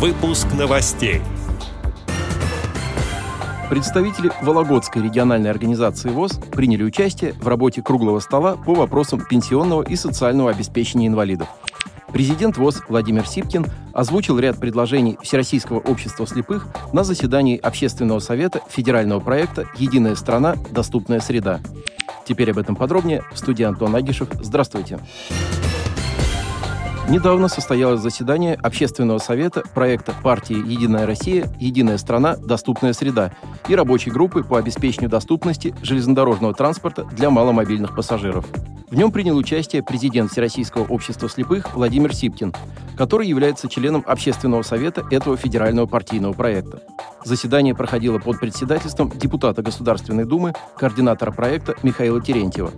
[0.00, 1.20] Выпуск новостей.
[3.68, 9.96] Представители Вологодской региональной организации ВОЗ приняли участие в работе круглого стола по вопросам пенсионного и
[9.96, 11.48] социального обеспечения инвалидов.
[12.14, 19.20] Президент ВОЗ Владимир Сипкин озвучил ряд предложений Всероссийского общества слепых на заседании Общественного совета федерального
[19.20, 20.56] проекта «Единая страна.
[20.70, 21.60] Доступная среда».
[22.26, 23.22] Теперь об этом подробнее.
[23.32, 24.28] В студии Антон Агишев.
[24.40, 24.98] Здравствуйте.
[27.10, 31.52] Недавно состоялось заседание Общественного совета проекта партии «Единая Россия.
[31.58, 32.36] Единая страна.
[32.36, 33.32] Доступная среда»
[33.66, 38.46] и рабочей группы по обеспечению доступности железнодорожного транспорта для маломобильных пассажиров.
[38.88, 42.54] В нем принял участие президент Всероссийского общества слепых Владимир Сипкин,
[42.96, 46.80] который является членом Общественного совета этого федерального партийного проекта.
[47.24, 52.70] Заседание проходило под председательством депутата Государственной Думы, координатора проекта Михаила Терентьева.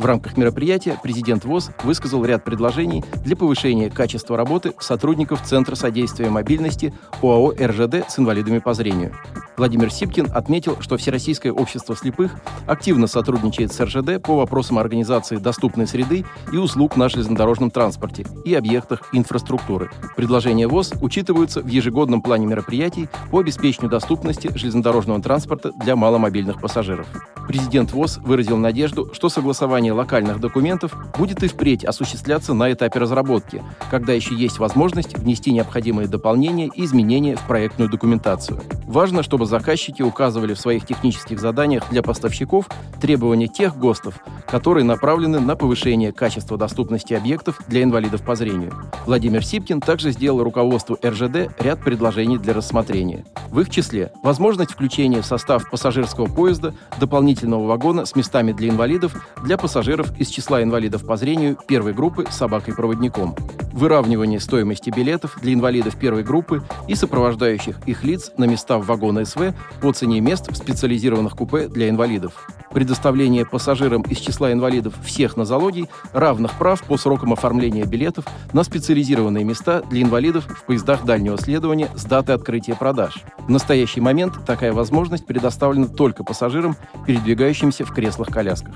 [0.00, 6.30] В рамках мероприятия президент ВОЗ высказал ряд предложений для повышения качества работы сотрудников Центра содействия
[6.30, 9.14] мобильности ОАО «РЖД» с инвалидами по зрению.
[9.58, 12.34] Владимир Сипкин отметил, что Всероссийское общество слепых
[12.66, 18.54] активно сотрудничает с РЖД по вопросам организации доступной среды и услуг на железнодорожном транспорте и
[18.54, 19.90] объектах инфраструктуры.
[20.16, 27.06] Предложения ВОЗ учитываются в ежегодном плане мероприятий по обеспечению доступности железнодорожного транспорта для маломобильных пассажиров.
[27.46, 33.62] Президент ВОЗ выразил надежду, что согласование локальных документов будет и впредь осуществляться на этапе разработки,
[33.90, 38.60] когда еще есть возможность внести необходимые дополнения и изменения в проектную документацию.
[38.86, 42.68] Важно, чтобы заказчики указывали в своих технических заданиях для поставщиков
[43.00, 44.16] требования тех ГОСТов,
[44.48, 48.72] которые направлены на повышение качества доступности объектов для инвалидов по зрению.
[49.06, 53.24] Владимир Сипкин также сделал руководству РЖД ряд предложений для рассмотрения.
[53.48, 59.14] В их числе возможность включения в состав пассажирского поезда дополнительного вагона с местами для инвалидов
[59.42, 59.69] для пассажиров
[60.18, 63.36] из числа инвалидов по зрению первой группы с собакой-проводником,
[63.72, 69.24] выравнивание стоимости билетов для инвалидов первой группы и сопровождающих их лиц на места в вагоны
[69.24, 75.36] СВ по цене мест в специализированных купе для инвалидов, предоставление пассажирам из числа инвалидов всех
[75.36, 81.38] нозологий равных прав по срокам оформления билетов на специализированные места для инвалидов в поездах дальнего
[81.38, 83.22] следования с даты открытия продаж.
[83.38, 86.76] В настоящий момент такая возможность предоставлена только пассажирам,
[87.06, 88.74] передвигающимся в креслах-колясках.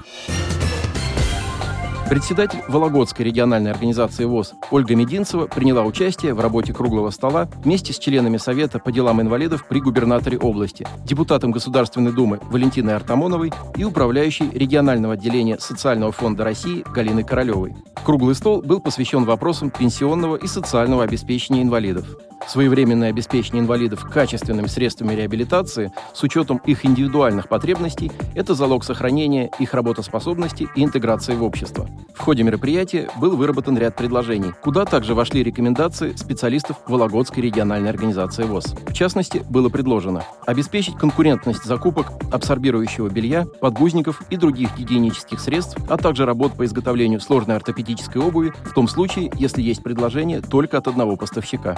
[2.08, 7.98] Председатель Вологодской региональной организации ВОЗ Ольга Мединцева приняла участие в работе круглого стола вместе с
[7.98, 14.50] членами Совета по делам инвалидов при губернаторе области, депутатом Государственной Думы Валентиной Артамоновой и управляющей
[14.50, 17.74] регионального отделения Социального фонда России Галиной Королевой.
[18.04, 22.06] Круглый стол был посвящен вопросам пенсионного и социального обеспечения инвалидов.
[22.46, 29.74] Своевременное обеспечение инвалидов качественными средствами реабилитации с учетом их индивидуальных потребностей– это залог сохранения их
[29.74, 31.88] работоспособности и интеграции в общество.
[32.14, 38.44] В ходе мероприятия был выработан ряд предложений, куда также вошли рекомендации специалистов Вологодской региональной организации
[38.44, 38.74] ВОЗ.
[38.86, 45.96] В частности, было предложено обеспечить конкурентность закупок абсорбирующего белья, подгузников и других гигиенических средств, а
[45.96, 50.88] также работ по изготовлению сложной ортопедической обуви в том случае, если есть предложение только от
[50.88, 51.76] одного поставщика.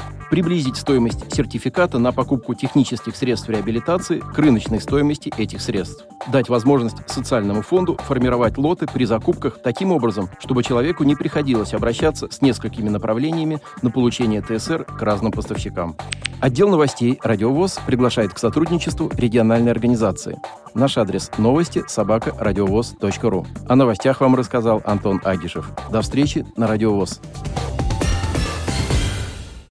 [0.57, 6.07] Приблизить стоимость сертификата на покупку технических средств реабилитации к рыночной стоимости этих средств.
[6.33, 12.29] Дать возможность социальному фонду формировать лоты при закупках таким образом, чтобы человеку не приходилось обращаться
[12.31, 15.95] с несколькими направлениями на получение ТСР к разным поставщикам.
[16.41, 20.41] Отдел новостей «Радиовоз» приглашает к сотрудничеству региональной организации.
[20.73, 23.47] Наш адрес– новости собака радиовоз.ру.
[23.69, 25.71] О новостях вам рассказал Антон Агишев.
[25.91, 27.21] До встречи на «Радиовоз».